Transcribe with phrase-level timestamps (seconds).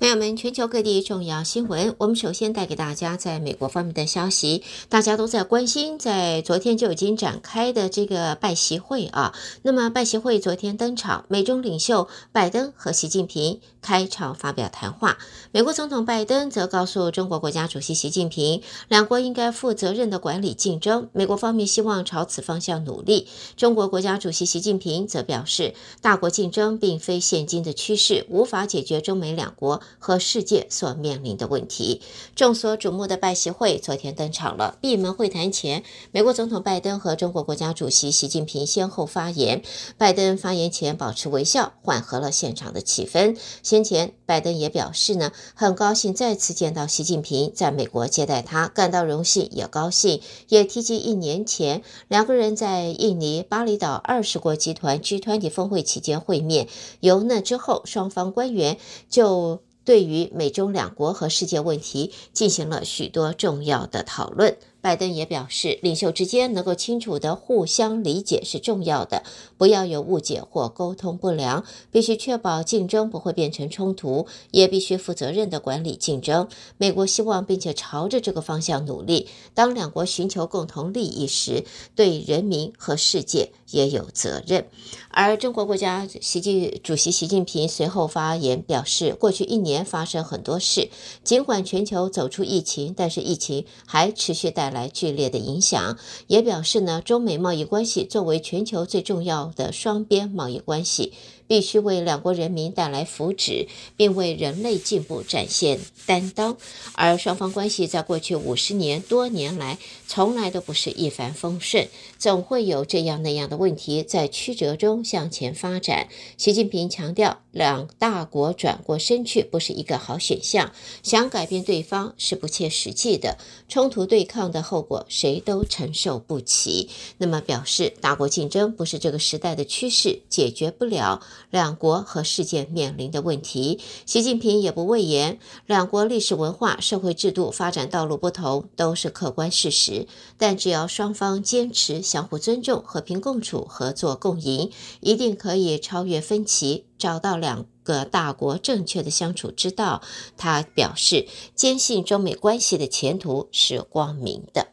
[0.00, 4.62] 朋友们，全球各地重要新闻，我们首先带给大家在美国方面的消息。
[4.88, 9.34] 大家都在关心，在昨天就已经展开的这个拜习会啊。
[9.62, 15.18] 那么拜习会昨天登场，美中领袖拜登和习近平开场发表谈话。
[15.50, 23.26] 美国总统拜登则告诉中国国家主席习近平，两国应该负责任的管理竞争，美国方面希望朝此方向努力。
[23.56, 29.82] 中国国家主席习近平则表示，大国竞争并非现今的趋势，无法解决中美两国。
[29.98, 32.02] 和世界所面临的问题。
[32.34, 34.78] 众所瞩目的拜习会昨天登场了。
[34.80, 39.62] 闭门会谈前，美国总统拜登和中国国家主席习近平先后发言。
[39.96, 43.36] 拜登发言前保持微笑，缓和了现场的气氛。
[43.62, 50.20] 先前，拜登也表示呢，很高兴再次见到习近平，在美国接待他，感到荣幸也高兴。
[50.48, 56.68] 也提及一年前两个人在印尼巴厘岛二十国集团 G20 峰会期间会面。
[57.00, 58.78] 由那之后，双方官员
[59.08, 64.58] 就对于美中两国和世界问题进行了许多重要的讨论。
[64.88, 69.22] 拜登也表示，领袖之间能够清楚地互相理解是重要的，
[69.58, 76.48] 不要有误解或沟通不良，必须确保竞争不会变成冲突，也必须负责任地管理竞争。
[76.78, 79.28] 美国希望并且朝着这个方向努力。
[79.52, 84.64] 当两国寻求共同利益时，对人民和世界也有责任。
[85.10, 90.88] 而中国国家习近主席习近平随后发言表示，过去一年发生很多事，
[91.22, 95.98] 尽管全球走出疫情，但是疫情还持续带来来剧烈的影响。
[96.28, 101.12] 也表示呢，中美贸易关系作为全球最重要的双边贸易关系。
[101.48, 106.56] 必须为两国人民带来福祉，并为人类进步展现担当。
[106.92, 111.88] 而双方关系在过去五十年多年来，从来都不是一帆风顺，
[112.18, 116.08] 总会有这样那样的问题在曲折中向前发展。
[116.36, 123.38] 习近平强调，两大国转过身去不是一个好选项，想改变对方是不切实际的，
[123.68, 126.90] 冲突对抗的后果谁都承受不起。
[127.16, 131.22] 那么表示，大国竞争不是这个时代的趋势，解决不了。
[131.50, 140.06] 两国和世界面临的问题，习近平也不讳言，两国历史文化、社会制度发展道路不同，都是客观事实。
[140.36, 150.02] 但只要双方坚持相互尊重、和平共处、合作共赢，一定可以超越分歧，找到两个大国正确的相处之道。
[150.36, 154.68] 他表示，坚信中美关系的前途是光明的。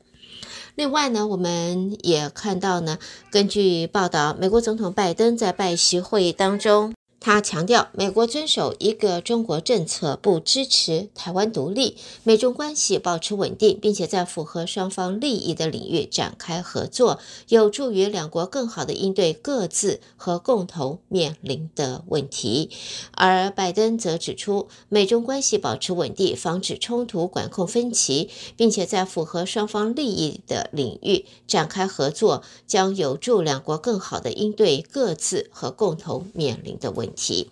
[0.76, 2.98] 另外呢，我们也看到呢，
[3.32, 6.95] 根据报道，美国总统拜登在拜习会议当中。
[7.26, 22.70] 他强调，美国遵守一个中国政策，不支持台湾独立，美中关系保持稳定，并且在符合双方利益的领域展开合作，有助于两国更好地应对各自和共同面临的问题。
[23.14, 37.15] 而拜登则指出，美中关系保持稳定，防止冲突，管控分歧，并且在符合双方利益的领域展开合作，将有助两国更好地应对各自和共同面临的问题。
[37.16, 37.50] 题，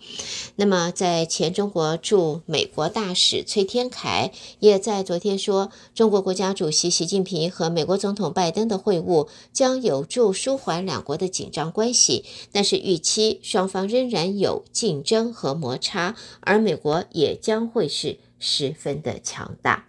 [0.56, 4.30] 那么在前中国驻美国大使崔天凯
[4.60, 19.86] 也在昨天说，中国国家主席习近平和美国总统拜登的会晤将有助舒缓两国的紧张关系，但是预期双方仍然有竞争和摩擦，而美国也将会是十分的强大。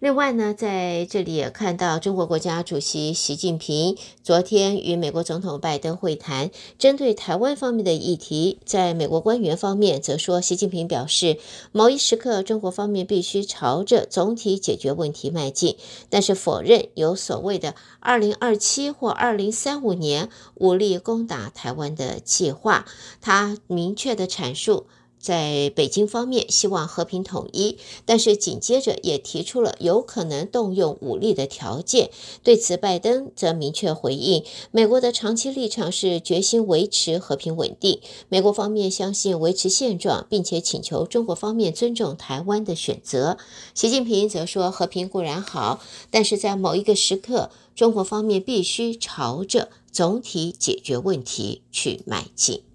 [0.00, 11.36] 另外呢，在这里也看到中国国家主席习近平昨天与美国总统拜登会谈，针对台湾方面的议题，在美国官员方面则说，习近平表示，
[11.70, 15.76] 某一时刻中国方面必须朝着总体解决问题迈进，
[16.08, 22.86] 但是否认有所谓的二零二七或二零三五年武力攻打台湾的计划，
[23.20, 24.86] 他明确地阐述。
[25.20, 27.76] 在北京方面希望和平统一，
[28.06, 32.10] 但是紧接着也提出了有可能动用武力的条件。
[32.42, 38.00] 对此，拜登则明确回应，美国的长期立场是决心维持和平稳定。
[38.30, 43.36] 美国方面相信维持现状，并且请求中国方面尊重台湾的选择。
[43.74, 45.80] 习近平则说，和平固然好，
[46.10, 52.69] 但是在某一个时刻，中国方面必须朝着总体解决问题去迈进。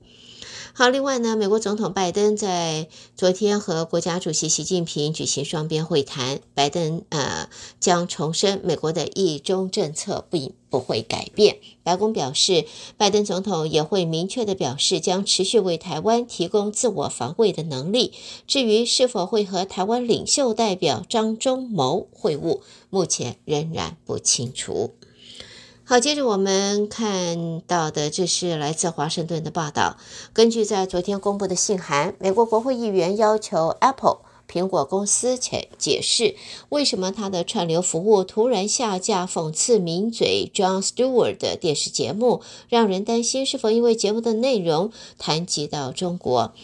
[0.78, 7.48] 好，另外呢，美国总统拜登在昨天和国家主席习近平举行双边会谈，拜登呃
[7.80, 11.60] 将重申美国的一中政策不不会改变。
[11.82, 12.66] 白宫表示，
[12.98, 18.12] 拜登总统也会明确地表示将持续为台湾提供自我防卫的能力。
[18.46, 24.94] 至于是否会和台湾领袖代表张忠谋会晤，目前仍然不清楚。
[25.88, 29.98] 好，接着我们看到的，这是来自华盛顿的报道。
[30.34, 34.18] 根据在昨天公布的信函，美国国会议员要求 Apple
[34.52, 36.36] 苹果公司且解释
[36.70, 46.56] 为什么它的串流服务突然下架讽刺名嘴 John Stewart 的电视节目，让人担心是否因为节目的内容谈及到中国。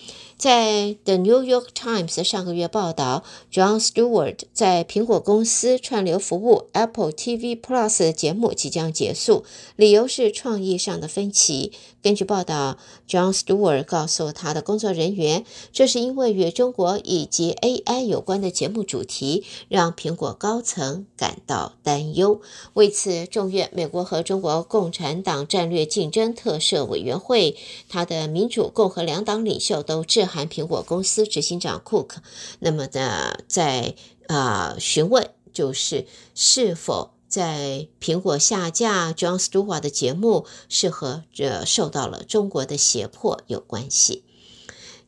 [0.41, 3.23] 在 The New York Times 上个月报道
[3.53, 9.45] ，John Stewart 在苹果公司串流服务 Apple TV Plus 节目即将结束，
[9.75, 11.73] 理由是创意上的分歧。
[12.01, 12.77] 根据报道
[13.07, 22.41] ，John Stewart 告诉他的工作人员，这是因为与中国以及 AI 有关的节目主题让苹果高层感到担忧。
[22.73, 27.55] 为此，众院美国和中国共产党战略竞争特设委员会，
[27.87, 32.15] 他的民主、共和两党领袖都致函苹果公司执行长 Cook，
[32.59, 33.93] 那么呢，在
[34.27, 44.25] 啊、询问就是是否在苹果下架 John Stewart 的节目是和这受到了中国的胁迫有关系。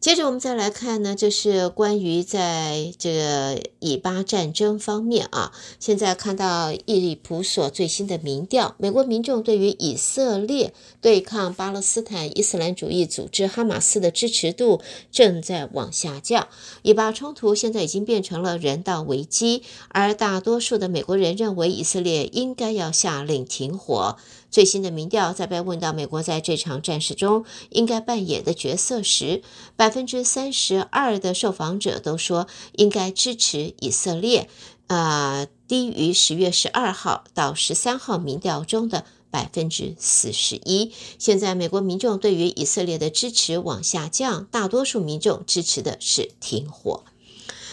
[0.04, 16.50] 接着我们再来看呢，就是关于在这个以巴战争方面啊，现在看到易普索最新的民调，美国民众对于以色列对抗巴勒斯坦伊斯兰主义组织哈马斯的支持度正在往下降。
[16.82, 24.18] 以巴冲突现在已经变成了人道危机，而大多数的美国人认为以色列应该要下令停火。
[24.54, 29.42] 最新的民调在被问到美国在这场战事中应该扮演的角色时，
[29.76, 34.48] 百分之三十二的受访者都说应该支持以色列，
[34.86, 40.92] 呃，低于十月十二号到十三号民调中的百分之四十一。
[41.18, 47.04] 现在美国民众对于以色列的支持往下降，大多数民众支持的是停火。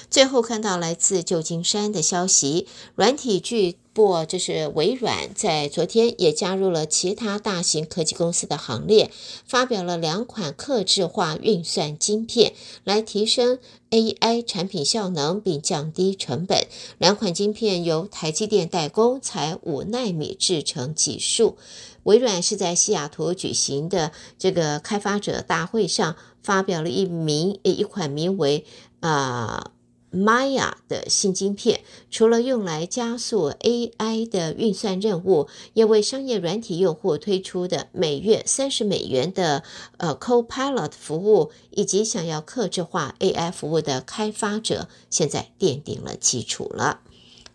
[0.08, 2.66] 最后看到来自旧金山的消息，
[2.96, 9.11] 软体巨过这是微软，在昨天也加入了其他大型科技公司的行列，
[9.44, 13.58] 发表了两款客制化运算晶片，来提升
[13.91, 16.67] AI 产品效能并降低成本。
[16.97, 21.58] 两款晶片由台积电代工，才五纳米制成技术。
[22.05, 28.64] 微软是在西雅图举行的这个开发者大会上，发表了一名一款名为
[29.00, 29.73] 啊。
[30.12, 31.80] Maya 的新晶片，
[32.10, 39.62] 除了用来加速 AI 的运算任务，也为商业软体用户推出的每月三十美元的
[39.98, 47.00] 呃 Copilot 服务，以及想要客制化 AI 服务的开发者，现在奠定了基础了。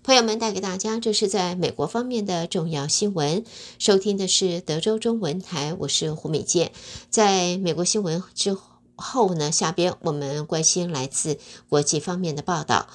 [0.02, 3.44] 朋友们，带给大家这是在美国方面的重要新闻。
[3.80, 6.72] 收听的是德州中文台，我是胡美健，
[7.10, 8.75] 在美国新闻之后。
[8.96, 11.40] 后呢，下边我们关心来自
[11.70, 12.88] 国际方面的报道。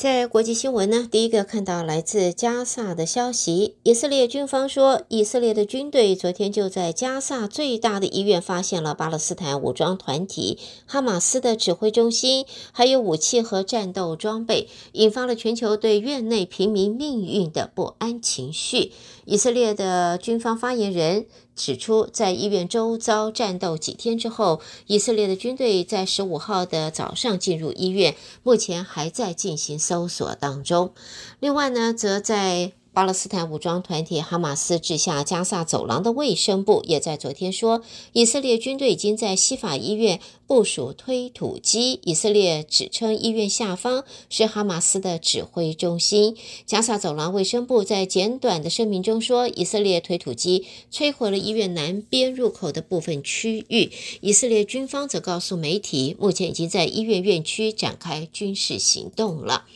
[0.00, 18.92] 在国际新闻呢，第一个看到来自加萨的消息，以色列军方说，以色列的军队昨天就在加萨最大的医院发现了巴勒斯坦武装团体哈马斯的指挥中心，还有武器和战斗装备，引发了全球对院内平民命运的不安情绪。
[19.26, 30.92] 以色列的军方发言人指出，在医院周遭战斗几天之后，以色列的军队在十五号的早上进入医院，目前还在进行搜索当中。
[31.38, 37.82] 另外呢，则在巴勒斯坦武装团体哈马斯治下加萨走廊的卫生部也在昨天说，
[38.12, 40.18] 以色列军队已经在西法医院
[40.48, 42.00] 部署推土机。
[42.02, 46.36] 以色列指称医院下方是哈马斯的指挥中心。
[46.66, 53.92] 加萨走廊卫生部在简短的声明中说，以色列推土机摧毁了医院南边入口的部分区域。
[54.20, 59.66] 以色列军方则告诉媒体，目前已经在医院院区展开军事行动了。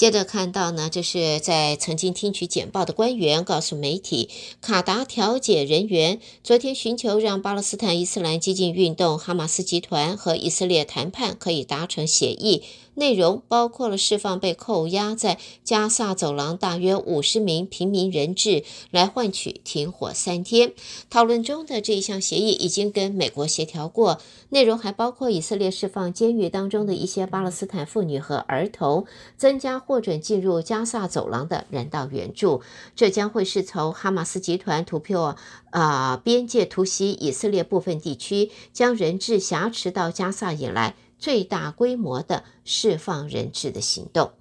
[0.00, 4.30] 接着看到呢，这是在曾经听取简报的官员告诉媒体，
[4.62, 12.62] 卡达调解人员昨天寻求让巴勒斯坦伊斯兰激进运动哈马斯集团和以色列谈判可以达成协议。
[13.00, 20.74] 内容包括了释放被扣押在加萨走廊大约五十名平民人质，来换取停火三天。
[21.08, 29.06] 讨论中的这一项协议已经跟美国协调过，内容还包括以色列释放监狱当中的一些巴勒斯坦妇女和儿童，
[29.38, 32.60] 增加获准进入加萨走廊的人道援助。
[32.94, 35.36] 这将会是从哈马斯集团突破
[35.70, 40.94] 啊边界突袭以色列部分地区，将人质挟持到加萨以来。
[41.20, 44.32] 最大规模的释放人质的行动。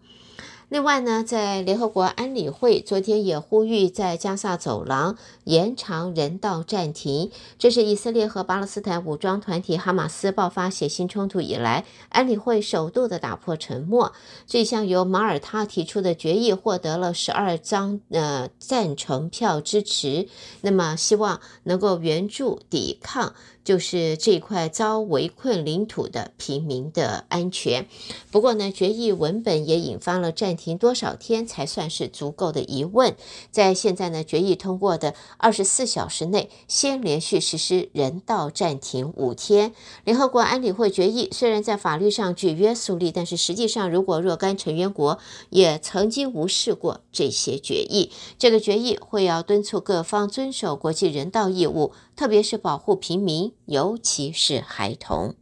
[0.69, 7.31] 另外呢，在联合国安理会昨天也呼吁在加萨走廊延长人道暂停。
[7.57, 14.13] 这是以色列和巴勒斯坦武装团体哈马斯爆发血腥冲突以来，安理会首度的打破沉默。
[14.45, 20.27] 这项由马耳他提出的决议获得了十二张呃赞成票支持，
[20.61, 23.33] 那么希望能够援助抵抗。
[23.69, 27.85] 就是这块遭围困领土的平民的安全。
[28.31, 33.15] 不过呢，决议文本也引发了暂停多少天才算是足够的疑问。
[33.51, 39.71] 在现在呢，决议通过的二十四小时内，先连续实施人道暂停五天。
[40.03, 45.19] 联合国安理会决议虽然在法律上具约束力，但是实际上，如果若干成员国
[45.51, 48.09] 也曾经无视过这些决议，
[48.39, 51.93] 这个决议会要敦促各方遵守国际人道义务。
[52.19, 55.35] 特别是保护平民，尤其是孩童。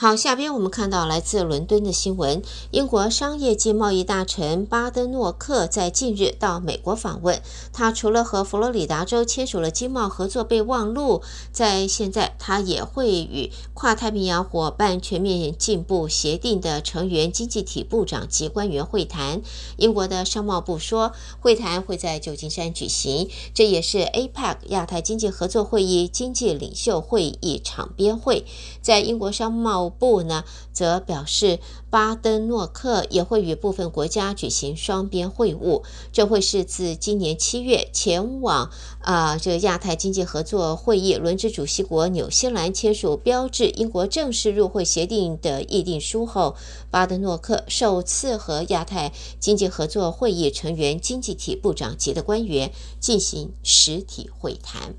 [0.00, 2.40] 好，下边我们看到来自伦敦的新闻：
[2.70, 7.42] 英国商业及贸易大臣巴登诺克在近日到美国访问。
[7.70, 11.20] 他除了和佛罗里达州签署了经贸合作备忘录，
[11.52, 19.42] 在现在他也会与跨太平洋伙伴全面进步协定的成员经济体部长及官员会谈。
[19.76, 28.46] 英国的商贸部说，会谈会在旧金山举行，这也是 APEC 亚太经济合作会议经济领袖会议场边会。
[28.80, 31.58] 在英国商贸部呢，则表示
[31.90, 35.82] 巴登诺克也会与部分国家举行双边会晤，
[36.12, 38.70] 这会是自今年七月前往
[39.00, 46.54] 啊、这亚太经济合作会议轮值主席国纽西兰签署标志英国正式入会协定的议定书后，
[46.90, 54.94] 巴登诺克首次和亚太经济合作会议成员经济体部长级的官员进行实体会谈。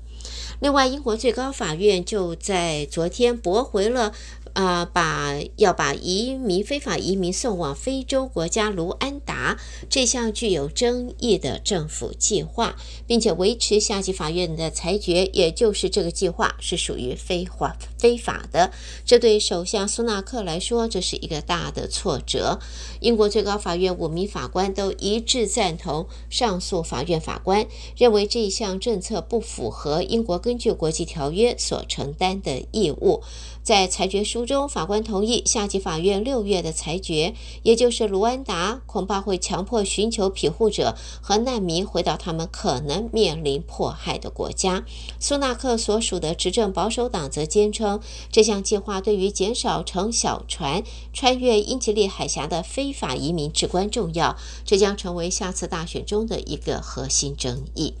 [0.60, 4.12] 另外，英国最高法院就在昨天驳回了。
[4.54, 18.72] 啊、把要把移民非法移民送往非洲国家卢安达这项具有争议的政府计划，并且维持下级法院的裁决，也就是这个计划是属于非法非法的。
[19.04, 22.58] 这对首相苏纳克来说，这是一个大的挫折。
[23.00, 27.66] 英国最高法院五名法官都一致赞同上诉法院法官
[27.96, 33.22] 认为这项政策不符合英国根据国际条约所承担的义务。
[33.62, 44.84] 在裁决书中，法官同意下级法院六月的裁决，也就是卢安达恐怕会强迫寻求庇护者和难民回到他们可能面临迫害的国家。
[45.20, 48.00] 苏纳克所属的执政保守党则坚称，
[48.32, 57.94] 这项计划对于减少乘小船穿越英吉利海峡的非法移民至关重要，这将成为下次大选中的一个核心争议。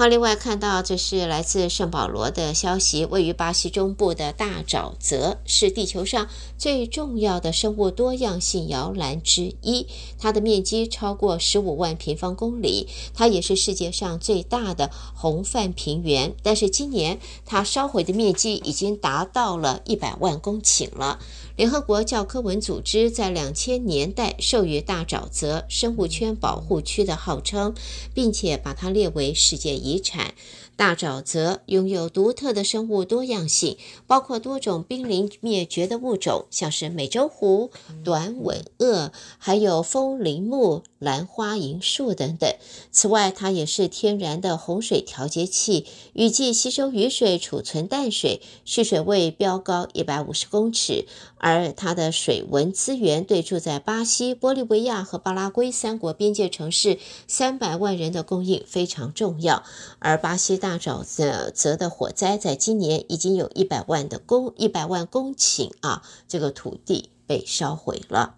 [0.00, 6.26] 好，另外看到这是来自圣保罗的消息，位于巴西中部的大沼泽是地球上
[6.56, 9.86] 最重要的生物多样性摇篮之一，
[10.18, 16.34] 它的面积超过十五万平方公里，它也是世界上最大的红泛平原。
[16.42, 21.18] 但是今年它烧毁的面积已经达到了一百万公顷了。
[21.56, 27.74] 联合国教科文组织在两千年代授予大沼泽生物圈保护区的号称，
[28.14, 30.32] 并且把它列为世界遗遗产。
[30.80, 37.70] 大沼泽拥有独特的生物多样性，包括多种濒临灭绝的物种，像是美洲狐、
[38.02, 42.50] 短吻鳄，还有风铃木、兰花银树等等。
[42.90, 45.84] 此外，它也是天然的洪水调节器，
[46.14, 51.04] 雨季吸收雨水，储存淡水，蓄水位标高一百五十公尺。
[51.42, 59.62] 而它的水文资源对住在巴西、玻利维亚和巴拉圭三国边界城市三百万人的供应非常重要。
[59.98, 68.36] 而巴西大大沼泽泽的火灾在今年已经有一百万的公一百万公顷啊，这个土地被烧毁了。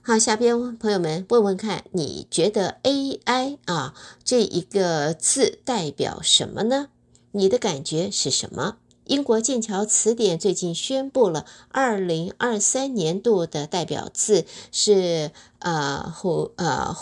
[0.00, 3.92] 好，下边朋友们问问看，你觉得 AI 啊
[4.24, 6.88] 这一个字代表什么呢？
[7.32, 8.78] 你的感觉是什么？
[9.04, 16.96] 英国剑桥词典最近宣布了，二零二三年度的代表字是呃 hu 呃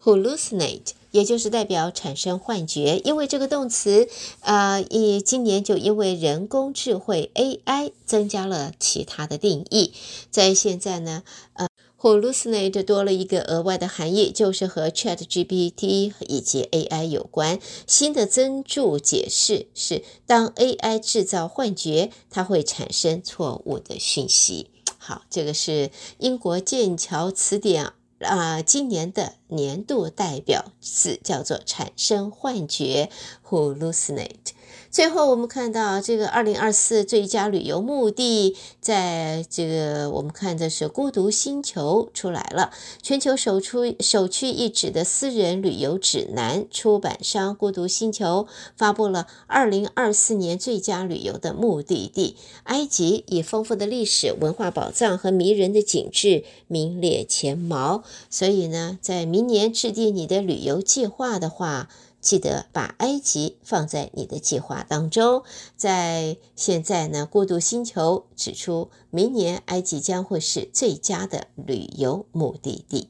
[0.00, 2.98] hallucinate，也就是代表产生幻觉。
[3.04, 4.08] 因为这个动词，
[4.40, 9.92] 呃，一今年就因为人工智慧 AI 增加了其他的定义，
[10.30, 11.66] 在现在呢，呃。
[12.00, 17.58] Hallucinate 多了一个额外的含义，就是和 ChatGPT 以及 AI 有关。
[17.88, 24.68] 新的增注解释是，当 AI 制造幻觉，它会产生错误的讯息。
[24.96, 33.10] 好，这个是英国剑桥词典啊、今年的年度代表词叫做产生幻觉
[33.48, 34.57] （Hallucinate）。
[34.90, 42.70] 最后，我们看到这个二零二四最佳旅游目的，在这个我们看的是《孤独星球》出来了，
[43.02, 58.02] 全球首出首屈一指的私人旅游指南，出版商孤独星球发布了二零二四年最佳旅游的目的地——埃及，以丰富的历史文化宝藏和迷人的景致名列前茅。
[58.30, 61.88] 所以呢，在明年制定你的旅游计划的话，
[62.20, 65.42] 记得把埃及放在你的计划当中。
[65.76, 73.08] 在现在呢，过渡星球指出，明年埃及将会是最佳的旅游目的地。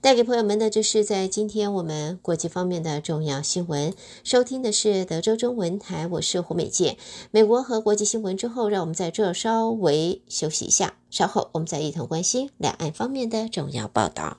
[0.00, 3.92] 带给朋友们的就是在今天我们国际方面的重要新闻。
[4.24, 6.96] 收听的是德州中文台，我是胡美健。
[7.30, 14.38] 美国和国际新闻之后，让我们在这稍微休息一下，稍后我们再一同关心两岸方面的重要报道。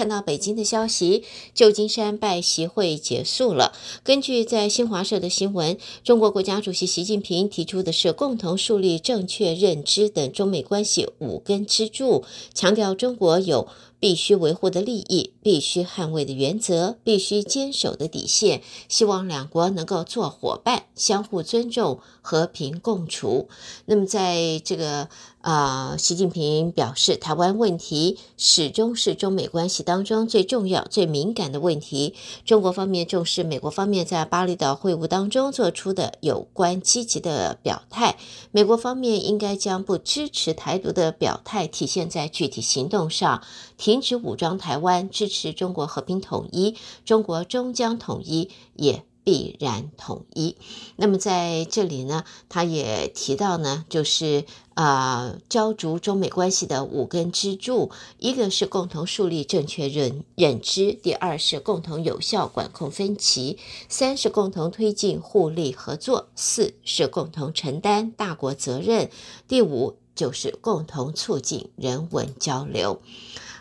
[0.00, 3.74] 看到北京的消息，旧金山拜习会结束了。
[4.02, 23.50] 根据在新华社的新闻，中国国家主席习近平提出的是共同树立正确认知等中美关系五根支柱，强调中国有必须维护的利益、必须捍卫的原则、必须坚守的底线，希望两国能够做伙伴，相互尊重，和平共处。
[23.84, 25.10] 那么，在这个、
[25.42, 32.14] 呃，习近平表示，台湾问题始终是中美关系当中最重要、最敏感的问题。
[32.44, 38.18] 中国方面重视美国方面在巴厘岛会晤当中做出的有关积极的表态，
[38.50, 43.42] 美国方面应该将不支持台独的表态体现在具体行动上。
[43.78, 50.56] 停止武装台湾，支持中国和平统一，中国终将统一，也必然统一。
[50.96, 63.58] 那么在这里呢，他也提到呢，就是啊，浇筑中美关系的五根支柱，一个是共同树立正确认认知，第二是共同有效管控分歧，
[63.88, 69.10] 三是共同推进互利合作，四是共同承担大国责任，
[69.46, 73.00] 第五就是共同促进人文交流。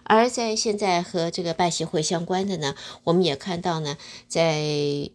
[0.09, 2.73] 而在现在和这个拜协会相关的呢，
[3.03, 3.95] 我们也看到呢，
[4.27, 4.59] 在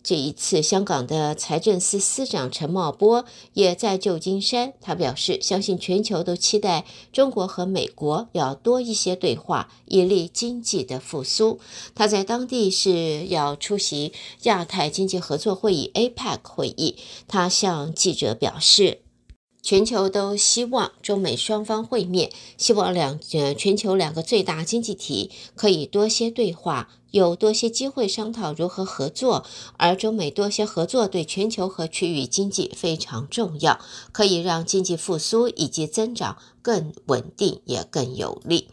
[0.04, 3.24] 这一次香港的财政司司长陈茂波
[3.54, 11.58] 也在旧金山，他表示相信全球都期待中国和美国要多一些对话，以利经济的复苏。
[11.96, 14.12] 他在当地是要出席
[14.44, 19.03] 亚太经济合作会议 APEC 会议，他向记者表示。
[19.64, 29.46] 全球都希望中美双方会面，希望两呃全球两个最大经济体可以多些对话，有多些机会商讨如何合作。
[29.78, 33.80] 而中美多些合作对全球和区域经济非常重要，
[34.12, 38.68] 可以让经济复苏以及增长更稳定也更有利。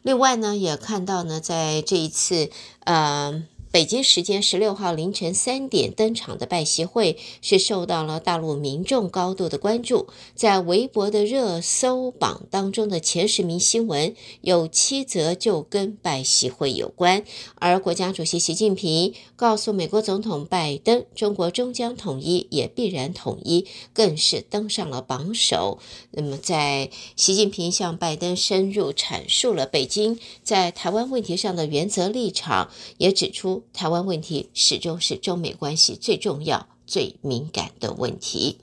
[0.00, 2.48] 另外呢，也看到呢，在这一次，
[2.84, 3.44] 呃。
[3.74, 10.06] 北京时间十六号凌晨三点登场的拜习会是受到了大陆民众高度的关注，
[10.36, 17.24] 在微博的热搜榜当中的前十名新闻有七则就跟拜习会有关，
[17.56, 25.80] 而国家主席习近平告诉美国总统拜登，中国终将统一，也必然统一，更是登上了榜首。
[26.12, 33.63] 那么，在习近平向拜登深入阐述了北京在台湾问题上的原则立场，也指出。
[33.72, 38.58] 台湾问题始终是中美关系最重要、最敏感的问题。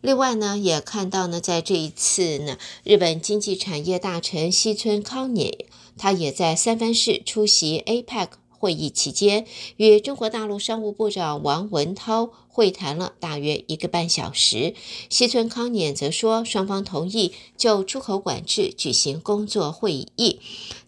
[0.00, 14.74] 另外呢，也看到呢，在这一次呢，日本经济产业大臣西村康稔，他也在三藩市出席 APEC 会议期间，与中国大陆商务部长王文涛会谈了大约一个半小时。
[15.10, 20.38] 西村康稔则说，双方同意就出口管制举行工作会议。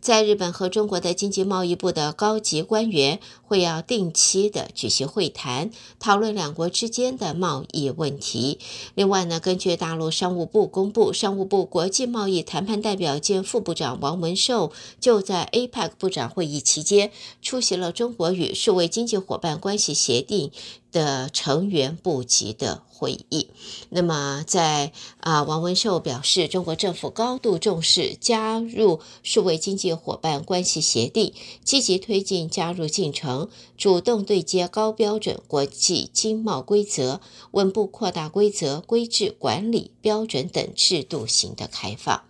[0.01, 8.61] 在日本和中国的经济贸易部的高级官员会要定期的举行会谈，讨论两国之间的贸易问题。
[8.95, 17.11] 另外呢，根据大陆商务部公布，商务部国际贸易谈判代表兼副部长王文寿就在 APEC 部长会议期间
[17.43, 20.53] 出席了中国与数位经济伙伴关系协定
[20.97, 23.51] 的成员部级的会议。
[23.91, 42.23] 那么在，在啊，王文寿表示，中国政府高度重视加入数位经济伙伴关系协定，积极推进加入进程，主动对接高标准国际经贸规则，稳步扩大规则、规制、管理标准等制度型的开放。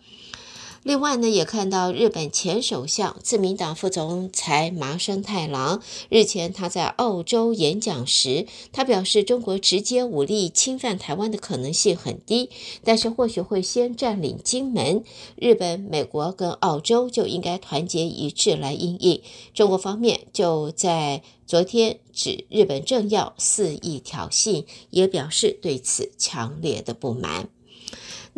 [0.87, 12.51] 另外呢，也看到日本前首相、自民党副总裁麻生太郎日前他在澳洲演讲时，他表示中国直接武力侵犯台湾的可能性很低，
[12.85, 15.03] 但是或许会先占领金门。
[15.35, 19.21] 日本、美国跟澳洲就应该团结一致来应应。
[19.53, 27.49] 中国方面就在昨天指日本政要肆意挑衅，也表示对此强烈的不满。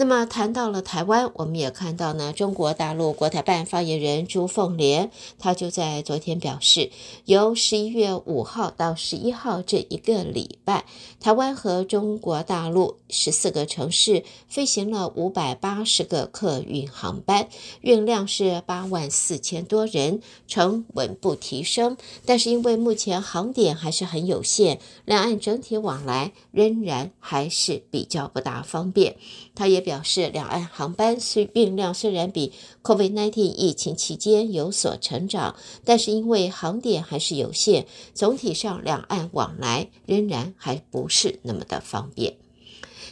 [0.01, 6.93] 那么谈到了台湾，我们也看到呢，中国大陆国台办发言人朱凤莲，他就在昨天表示，
[7.25, 10.85] 由十一月五号到十一号这一个礼拜，
[11.19, 17.49] 台湾和中国大陆十四个城市飞行了五百八十个客运航班，
[17.81, 21.97] 运量是八万四千多人，呈稳步提升。
[22.25, 29.17] 但是因为目前航点还是很有限，两岸整体往来仍然还是比较不大方便。
[29.59, 32.53] 他也表示，两岸航班虽运量虽然比
[32.85, 42.37] COVID-19 疫情期间有所成长，但是因为航点还是有限，总体上两岸往来仍然还不是那么的方便。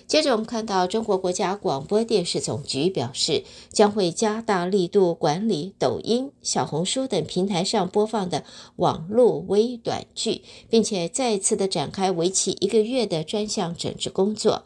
[0.06, 8.44] 接着，我们看到中国国家广播电视总局表示，将会加大力度管理抖音、小红书等平台上播放的
[8.76, 14.62] 网络微短剧，并且再次的展开为期一个月的专项整治工作。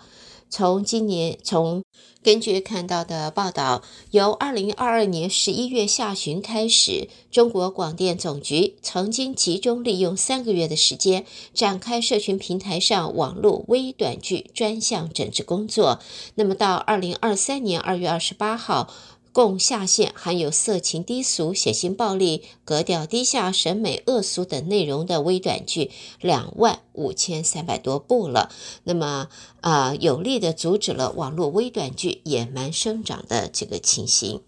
[0.51, 1.85] 从今年，从
[2.23, 16.01] 根据看到的报道，由二零二二年十一月下旬开始，中国广电总局曾经集中利用三个月的时间，展开社群平台上网络微短剧专项整治工作。
[16.35, 18.93] 那么到二零二三年二月二十八号。
[19.33, 25.91] 共下线含有色情、低俗、血腥、暴力、格调低下、审美恶俗等内容的微短剧
[26.21, 28.51] 两万五千三百多部了。
[28.85, 29.29] 那么，
[29.61, 34.41] 啊、有力的阻止了网络微短剧野蛮生长的这个情形。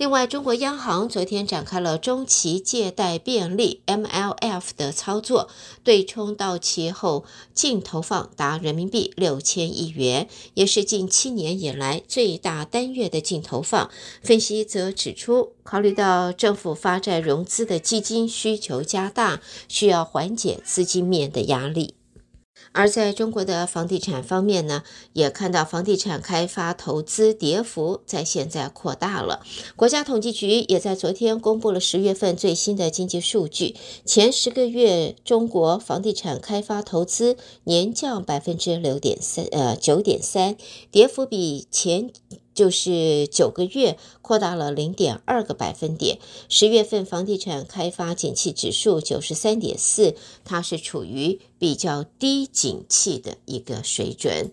[0.00, 5.50] 另外，中国央行昨天展开了中期借贷便利 （MLF） 的操作，
[5.84, 13.90] 对冲到期后净投放达人民币六千亿元，也是近七年以来最大单月的净投放。
[14.22, 21.99] 分析则指出，考虑到政府发债融资的基金需求加大，需要缓解资金面的压力。
[22.72, 29.42] 而在中国的房地产方面呢，也看到房地产开发投资跌幅在现在扩大了。
[29.76, 40.56] 国家统计局也在昨天公布了十月份最新的经济数据，前十个月中国房地产开发投资年降百分之六点三，呃，九点三，
[40.90, 42.10] 跌幅比前。
[42.52, 46.18] 就是九个月扩大了零点二个百分点。
[46.48, 54.50] 十月份房地产开发景气指数九十三点四，它是处于比较低景气的一个水准。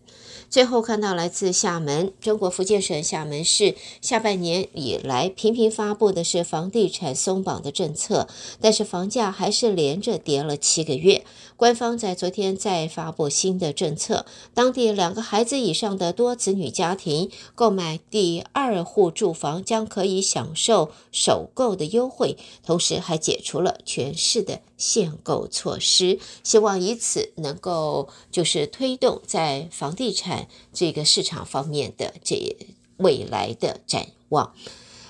[0.49, 8.27] 最后看到来自厦门，中国福建省厦门市下半年以来频频发布的是房地产松绑的政策，
[8.61, 11.25] 但是房价还是连着跌了七个月。
[11.57, 30.47] 官方在昨天再发布新的政策，当地两个孩子以上的多子女家庭购买第二户住房将可以享受首购的优惠，同时还解除了全市的限购措施，希望以此能够就是推动在房地产。
[30.71, 32.55] 这个市场方面的这
[32.97, 34.53] 未来的展望。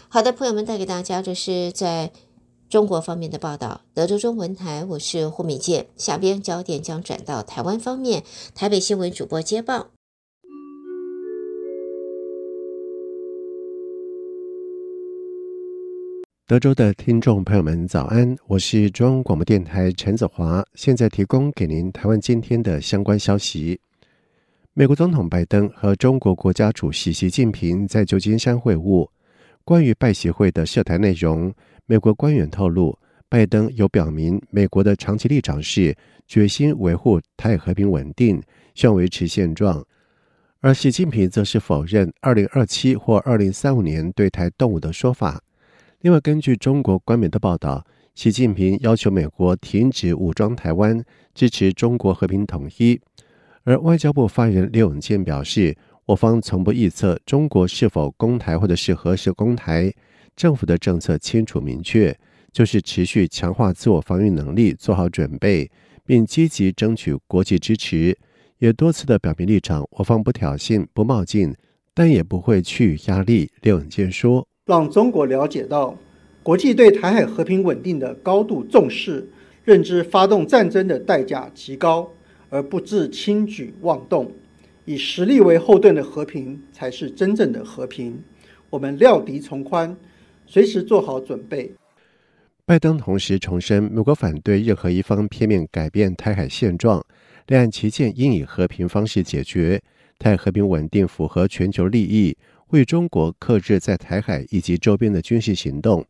[0.10, 2.12] 好的，朋友们，带给大家这是在
[2.70, 3.82] 中国方面的报道。
[3.94, 5.88] 德州中文台，我是胡敏健。
[5.98, 8.24] 下边焦点将转到台湾方面，
[8.56, 9.97] 台北新闻主播接报。
[16.48, 18.38] 德州的听众朋友们，早安！
[18.48, 23.82] 我是中央广播电台陈子华，现在提供给您台湾今天的相关消息。
[24.74, 29.10] 美国总统拜登和中国国家主席习近平在旧金山会晤。
[29.66, 31.54] 关于拜协会的涉台内容，
[31.86, 35.94] 美国官员透露，拜登有表明美国的长期立场是
[36.30, 38.42] 决心维护台海和平稳定，
[38.74, 39.84] 希望维持现状；
[40.62, 45.42] 而习近平则是否认2027或2035年对台动武的说法。
[46.02, 47.84] 另外，根据中国官媒的报道，
[48.14, 53.02] 习近平要求美国停止武装台湾，支持中国和平统一。
[53.64, 59.92] 而外交部发言人刘永健表示，我方从不预测中国是否攻台或者是何时攻台，
[60.36, 62.16] 政府的政策清楚明确，
[62.54, 65.70] 就是持续强化自我防御能力，做好准备，
[66.06, 68.16] 并积极争取国际支持，
[68.60, 71.56] 也多次的表明立场，我方不挑衅、不冒进，
[71.96, 73.50] 但也不会去压力。
[73.62, 75.98] 刘永健说：“让中国了解到
[76.44, 79.28] 国际对台海和平稳定的高度重视，
[79.64, 82.12] 认知发动战争的代价极高。”
[82.50, 84.32] 而不致轻举妄动，
[84.86, 88.24] 以实力为后盾的和平才是真正的和平。
[88.70, 89.94] 我们料敌从宽，
[90.46, 91.74] 随时做好准备。
[92.66, 97.06] 拜登同时重申，美国反对任何一方片面改变台海现状，
[97.48, 99.82] 两岸旗舰应以和平方式解决，
[100.18, 102.38] 台海和平稳定符合全球利益，
[102.70, 106.06] 为中国克制在台海以及周边的军事行动。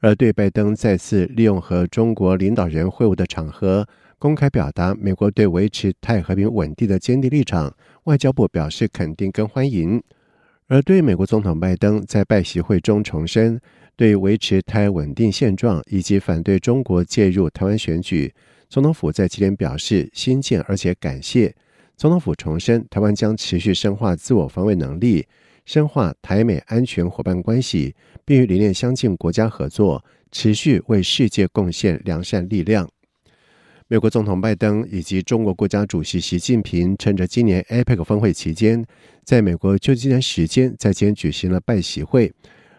[0.00, 10.02] 而对拜登再次利用和中国领导人会晤的场合，公开表达美国对维持台海和平稳定的坚定立场，外交部表示肯定跟欢迎。
[10.68, 13.58] 而对美国总统拜登在拜习会中重申，
[13.96, 18.34] 对维持台稳定现状以及反对中国介入台湾选举，
[18.68, 21.54] 总统府在今天表示新见而且感谢。
[21.96, 25.26] 总统府重申，台湾将持续深化自我防卫能力。
[25.66, 27.92] 深化台美安全伙伴关系，
[28.24, 32.88] 并与理念相近国家合作，持续为世界贡献良善力量。
[33.88, 38.84] 美国总统拜登以及中国国家主席习近平趁着今年 APEC 峰会期间，
[39.24, 42.32] 在美国旧金山时间在今天举行了拜习会。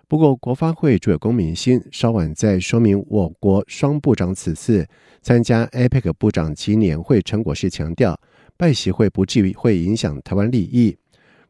[0.08, 4.88] 不过，国发会主委龚明鑫稍晚在说明我国双部长此次
[5.22, 8.18] 参加 APEC 部长级年会成果时强调，
[8.56, 10.98] 拜习会不至于会影响台湾利益。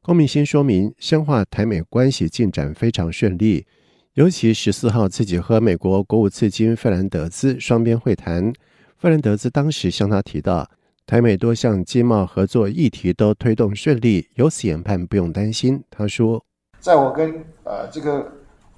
[0.08, 3.68] 龚明鑫说明，深化台美关系进展非常顺利，
[4.14, 8.54] 尤其十四号自己和美国国务次卿费兰德兹双边会谈，
[8.98, 10.66] 费兰德兹当时向他提到，
[11.06, 15.84] 台美多项经贸合作议题都推动顺利，由此研判不用担心。
[15.92, 16.42] 他说，
[16.80, 18.32] 在我跟呃这个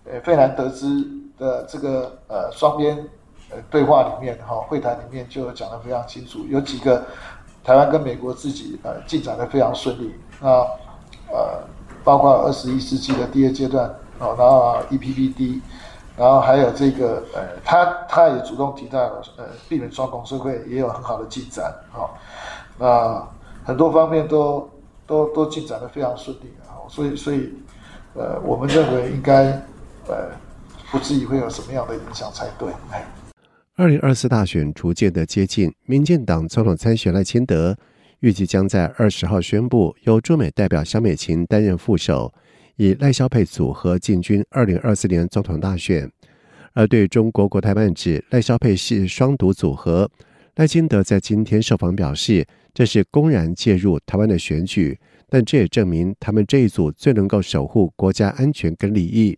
[0.05, 2.97] 呃费兰德兹的这个呃双边
[3.51, 7.05] 呃对话里面哈会谈里面就讲得非常清楚，有几个
[7.63, 10.11] 台湾跟美国自己呃进展得非常顺利
[10.41, 10.65] 啊。
[11.31, 11.63] 呃
[12.03, 13.87] 包括二十一世纪的第二阶段，
[14.19, 15.59] 哦，然后 EPBD，
[16.17, 22.09] 然后还有这个，呃，他他也主动提到了，呃，避免双重社会也有很好的进展，哦，
[22.77, 23.27] 那
[23.63, 24.67] 很多方面都
[25.05, 27.53] 都都进展的非常顺利，哦，所以所以，
[28.15, 29.51] 呃，我们认为应该，
[30.07, 30.29] 呃，
[30.91, 32.69] 不至于会有什么样的影响才对。
[33.75, 37.77] 二零二四大选逐渐的接近，民进党总统参选赖清德。
[38.19, 42.33] 预计将在二十号宣布由驻美代表萧美琴担任副手，
[42.75, 46.11] 以赖萧配组合进军二零二四年总统大选。
[46.73, 50.09] 而对中国国台办指赖萧配是双独组合，
[50.55, 59.37] 赖清德在今天受访表示，这是公然介入台湾的选举，但这也证明他们这一组最能够守护国家安全跟利益。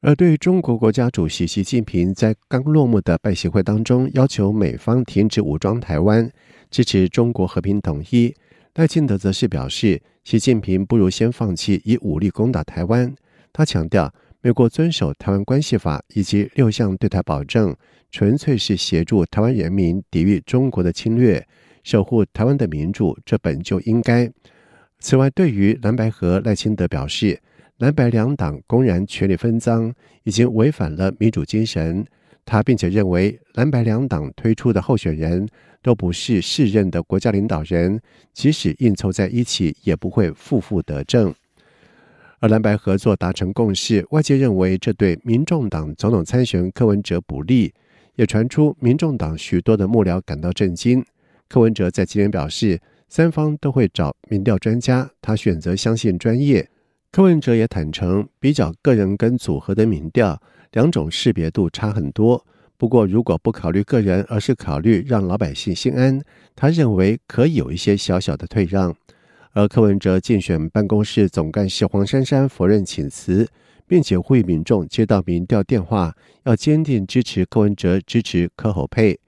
[0.00, 6.30] 而对于中国国家主席习近平在刚落幕的拜习会当中要求美方停止武装台湾。
[6.74, 8.34] 支持中国和平统一，
[8.74, 13.14] 赖清德则是表示，习近平不如先放弃以武力攻打台湾。
[13.52, 17.72] 他强调，美国遵守《台湾关系法》以及六项对台保证，
[18.10, 21.46] 纯粹是协助台湾人民抵御中国的侵略，
[21.84, 24.28] 守护台湾的民主，这本就应该。
[24.98, 27.40] 此外，对于蓝白合，赖清德表示，
[27.78, 32.04] 蓝白两党公然权力分赃，已经违反了民主精神。
[32.44, 35.48] 他并且认为，蓝白两党推出的候选人。
[35.84, 38.00] 都不是适任的国家领导人，
[38.32, 41.34] 即使硬凑在一起，也不会负负得正。
[42.40, 47.74] 而蓝白合作达成共识，外界认为这对民众党总统参选柯文哲不利，
[48.16, 51.04] 也传出民众党许多的幕僚感到震惊。
[51.50, 56.66] 柯文哲在今天表示，三方都会找民调专家，他选择相信专业。
[57.12, 60.40] 柯文哲也坦诚，比较个人跟组合的民调，
[60.72, 62.46] 两种识别度差很多。
[62.76, 66.20] 不过，如果不考虑个人，而是考虑让老百姓心安，
[66.56, 68.94] 他认为可以有一些小小的退让。
[69.52, 73.46] 而柯文哲竞选办公室总干事黄珊珊否认请辞，
[73.86, 79.18] 并且呼吁民众接到民调电话要坚定支持柯文哲，支持柯侯配。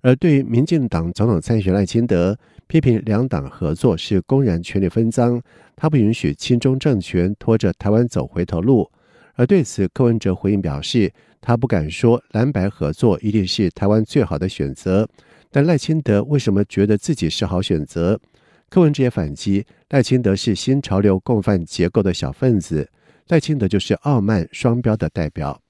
[0.00, 5.40] 而对于民进党总统参选赖清德，批评两党合作是公然权力分赃，
[5.76, 8.90] 他不允许亲中政权拖着台湾走回头路。
[9.34, 15.08] 而对此，柯文哲回应表示，他不敢说蓝白合作一定是台湾最好的选择，
[15.50, 18.20] 但赖清德为什么觉得自己是好选择？
[18.68, 22.90] 柯文哲也反击，赖清德是新潮流共犯结构的小分子，
[23.28, 25.60] 赖清德就是傲慢双标的代表。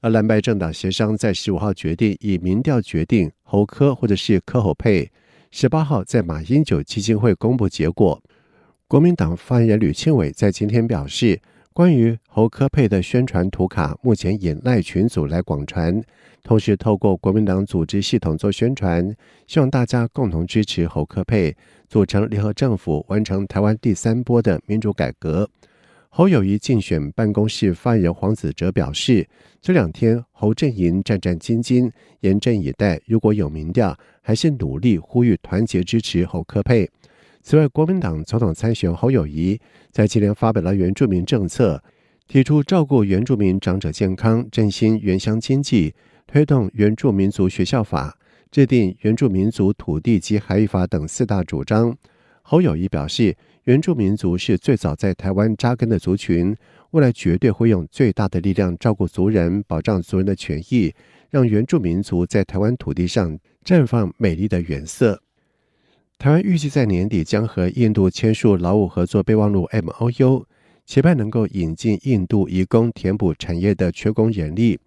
[0.00, 5.10] 而蓝白政党协商在十五号决定以民调决定侯柯或者是柯侯配，
[5.50, 8.22] 十八号在马英九基金会公布结果。
[8.86, 11.40] 国民党发言人吕庆伟在今天表示。
[11.74, 16.02] 关于侯科佩的宣传图卡，目前引赖群组来广传，
[16.42, 19.14] 同时透过国民党组织系统做宣传，
[19.46, 21.56] 希望大家共同支持侯科佩，
[21.88, 25.48] 组成联合政府，完成台湾第三波的民主改革。
[26.10, 29.26] 侯友宜竞选办公室发言人黄子哲表示，
[29.62, 36.86] 这两天侯阵营战战兢兢，严阵以待，如果有民调，还是努力呼吁团结支持侯科佩。
[37.42, 41.82] 此外，国民党总统参选侯友谊在今年发表了原住民政策，
[42.28, 45.92] 提出照顾原住民长者健康、振兴原乡经济、
[46.26, 48.16] 推动原住民族学校法、
[48.52, 51.94] 制定原住民族土地及海域法等四大主张。
[52.42, 56.56] 侯友谊表示，原住民族是最早在台湾扎根的族群，
[56.92, 60.94] 未来绝对会用最大的力量照顾族人，保障族人的权益，
[61.28, 65.20] 让原住民族在台湾土地上绽放美丽的原色。
[66.22, 70.44] 台湾预计在年底将和印度签署劳务合作备忘录 （MOU），
[70.86, 74.78] 期盼能够引进印度移工填补产业的缺工人力。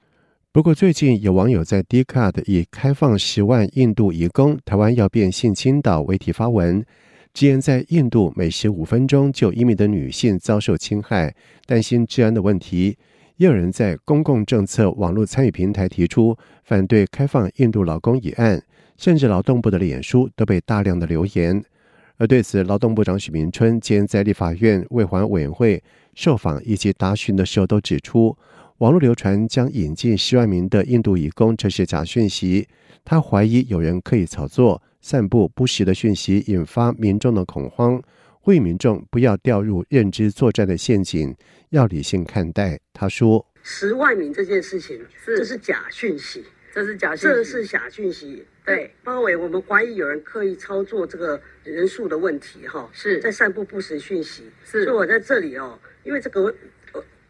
[0.53, 6.81] 不过，最近有网友在 Dcard 以“开放十万印度移工，台湾要变性侵岛”为题发文。
[7.33, 12.97] 直言，在印度每十五分钟就一名的女性遭受侵害，担心治安的问题。
[13.35, 18.63] 也有人在公共政策网络参与平台提出反对开放印度劳工一案，
[18.97, 21.63] 甚至劳动部的脸书都被大量的留言。
[22.17, 28.37] 而对此，劳动部长许明春今天在立法院卫环委员会受访以及答询的时候都指出，
[28.77, 32.67] 网络流传将引进十万名的印度移工，这是假讯息。
[33.03, 34.81] 他怀疑有人刻意炒作。
[35.01, 38.01] 散布不实的讯息，引发民众的恐慌，
[38.41, 41.35] 呼吁民众不要掉入认知作战的陷阱，
[41.69, 42.79] 要理性看待。
[42.91, 48.43] 他说：“十万名这件事情，是这是假讯息，这是假讯息，这是假讯息。
[48.65, 54.43] 对，包围我们怀疑有人刻意操作这个人数的问题，哈，是在散布不实讯息。
[54.63, 56.49] 是，所以我在这里哦，因为这个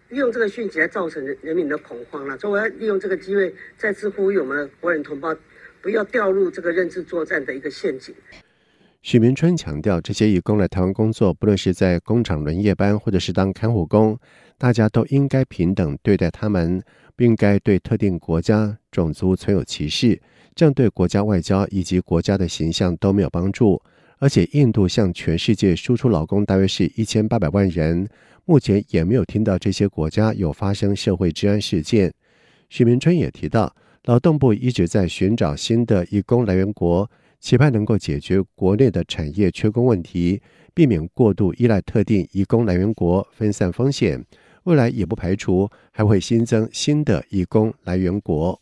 [0.10, 5.36] 利用这个讯息来造成人人民的恐慌了，所以我要利用这个机会再次呼吁我们的国人同胞。”
[5.82, 8.16] 不要掉入这个认知作战的一个陷阱。
[9.04, 14.20] 许明春强调，这些移工来台湾工作，不论是在工厂轮夜班，或者是当看护工，
[14.58, 16.82] 大家都应该平等对待他们，
[17.16, 20.20] 不应该对特定国家、种族存有歧视，
[20.56, 23.82] 这样对国家外交以及国家的形象都没有帮助。
[24.18, 28.08] 而且，印度向全世界输出劳工大约是一千八百万人，
[28.46, 32.14] 目前也没有听到这些国家有发生社会治安事件。
[32.70, 33.76] 许明春也提到。
[34.06, 40.40] 劳动部一直在寻找新的移工来源国，期盼能够解决国内的产业缺工问题，
[40.76, 44.24] 避免过度依赖特定移工来源国，分散风险。
[44.66, 48.62] 未来也不排除还会新增新的移工来源国。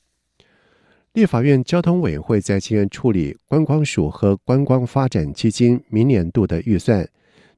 [1.13, 7.08] 立法院交通委员会在今天处理观光署和观光发展基金明年度的预算。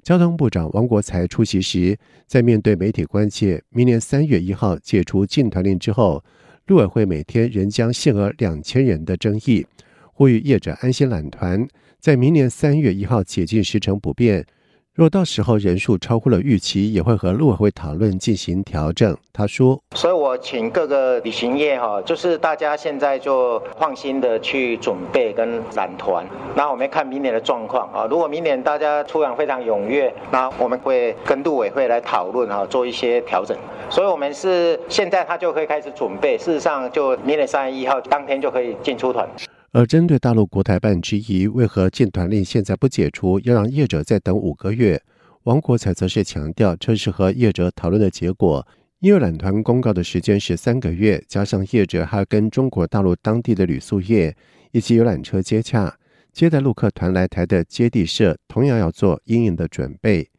[0.04, 6.22] 交通部长王国材出席时，在面对媒体关切明年三月一号解除禁团令之后，
[6.68, 9.66] 陆委会每天仍将限额两千人的争议，
[10.12, 11.66] 呼吁业者安心揽团，
[12.02, 14.46] 在明年三月一号解禁时程不变。
[14.96, 19.18] 若到时候人数超过了预期，也会和陆委会讨论进行调整。
[19.34, 26.26] 他说：“所以我请各个旅行业哈，就是大家现在就放心的去准备跟揽团。
[26.56, 33.58] 那我们看明年的状况啊，如果明年大家出洋非常踊跃，那我们会跟陆委会来讨论哈，做一些调整。
[33.90, 39.28] 所以我们是现在他就可以开始准备，事实上就明年三月一号当天就可以进出团。”
[39.76, 45.04] 而针对大陆国台办质疑为何禁团令现在不解除，要让业者再等五个月，
[45.44, 48.66] 王国才则是强调这是和业者讨论的结果，
[49.00, 54.34] 因为揽团公告的时间是三个月，加上业者还跟中国大陆当地的旅宿业
[54.72, 55.94] 以及游览车接洽，
[56.32, 60.30] 接待陆客团来台的接地社同样要做因应的准备。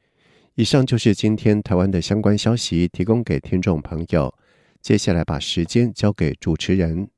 [0.55, 4.35] 以上就是今天台湾的相关消息，提供给听众朋友。
[4.81, 7.11] 接下来把时间交给主持人。